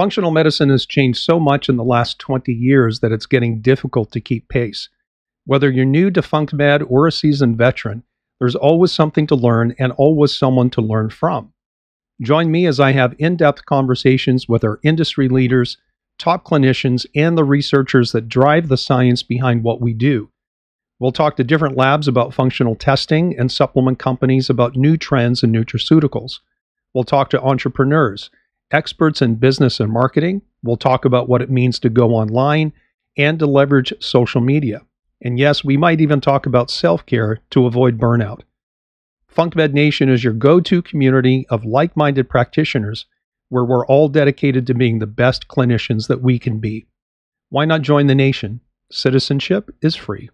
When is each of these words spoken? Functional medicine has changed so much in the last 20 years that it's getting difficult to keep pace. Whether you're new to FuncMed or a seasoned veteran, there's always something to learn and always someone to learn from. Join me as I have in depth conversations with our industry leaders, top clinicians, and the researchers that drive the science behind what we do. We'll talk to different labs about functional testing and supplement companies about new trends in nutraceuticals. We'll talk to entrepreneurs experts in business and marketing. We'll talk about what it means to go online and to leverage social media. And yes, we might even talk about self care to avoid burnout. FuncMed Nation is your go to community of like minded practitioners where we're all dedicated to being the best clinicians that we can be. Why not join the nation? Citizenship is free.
Functional 0.00 0.30
medicine 0.30 0.70
has 0.70 0.86
changed 0.86 1.22
so 1.22 1.38
much 1.38 1.68
in 1.68 1.76
the 1.76 1.84
last 1.84 2.18
20 2.20 2.50
years 2.54 3.00
that 3.00 3.12
it's 3.12 3.26
getting 3.26 3.60
difficult 3.60 4.10
to 4.12 4.18
keep 4.18 4.48
pace. 4.48 4.88
Whether 5.44 5.70
you're 5.70 5.84
new 5.84 6.10
to 6.12 6.22
FuncMed 6.22 6.90
or 6.90 7.06
a 7.06 7.12
seasoned 7.12 7.58
veteran, 7.58 8.04
there's 8.38 8.56
always 8.56 8.92
something 8.92 9.26
to 9.26 9.34
learn 9.34 9.74
and 9.78 9.92
always 9.92 10.34
someone 10.34 10.70
to 10.70 10.80
learn 10.80 11.10
from. 11.10 11.52
Join 12.22 12.50
me 12.50 12.64
as 12.64 12.80
I 12.80 12.92
have 12.92 13.14
in 13.18 13.36
depth 13.36 13.66
conversations 13.66 14.48
with 14.48 14.64
our 14.64 14.80
industry 14.82 15.28
leaders, 15.28 15.76
top 16.18 16.46
clinicians, 16.46 17.04
and 17.14 17.36
the 17.36 17.44
researchers 17.44 18.12
that 18.12 18.26
drive 18.26 18.68
the 18.68 18.78
science 18.78 19.22
behind 19.22 19.62
what 19.64 19.82
we 19.82 19.92
do. 19.92 20.30
We'll 20.98 21.12
talk 21.12 21.36
to 21.36 21.44
different 21.44 21.76
labs 21.76 22.08
about 22.08 22.32
functional 22.32 22.74
testing 22.74 23.38
and 23.38 23.52
supplement 23.52 23.98
companies 23.98 24.48
about 24.48 24.76
new 24.76 24.96
trends 24.96 25.42
in 25.42 25.52
nutraceuticals. 25.52 26.38
We'll 26.94 27.04
talk 27.04 27.28
to 27.30 27.42
entrepreneurs 27.42 28.30
experts 28.70 29.22
in 29.22 29.36
business 29.36 29.80
and 29.80 29.92
marketing. 29.92 30.42
We'll 30.62 30.76
talk 30.76 31.04
about 31.04 31.28
what 31.28 31.42
it 31.42 31.50
means 31.50 31.78
to 31.80 31.88
go 31.88 32.14
online 32.14 32.72
and 33.16 33.38
to 33.38 33.46
leverage 33.46 33.92
social 34.00 34.40
media. 34.40 34.82
And 35.22 35.38
yes, 35.38 35.64
we 35.64 35.76
might 35.76 36.00
even 36.00 36.20
talk 36.20 36.46
about 36.46 36.70
self 36.70 37.04
care 37.06 37.40
to 37.50 37.66
avoid 37.66 37.98
burnout. 37.98 38.42
FuncMed 39.34 39.72
Nation 39.72 40.08
is 40.08 40.24
your 40.24 40.32
go 40.32 40.60
to 40.60 40.82
community 40.82 41.46
of 41.50 41.64
like 41.64 41.96
minded 41.96 42.28
practitioners 42.28 43.06
where 43.48 43.64
we're 43.64 43.86
all 43.86 44.08
dedicated 44.08 44.66
to 44.66 44.74
being 44.74 44.98
the 44.98 45.06
best 45.06 45.48
clinicians 45.48 46.08
that 46.08 46.22
we 46.22 46.38
can 46.38 46.58
be. 46.58 46.86
Why 47.48 47.64
not 47.64 47.82
join 47.82 48.06
the 48.06 48.14
nation? 48.14 48.60
Citizenship 48.90 49.74
is 49.82 49.94
free. 49.94 50.30